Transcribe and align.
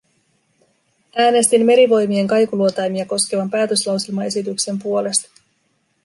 Äänestin 1.17 1.65
merivoimien 1.65 2.27
kaikuluotaimia 2.27 3.05
koskevan 3.05 3.49
päätöslauselmaesityksen 3.49 4.79
puolesta. 4.79 5.29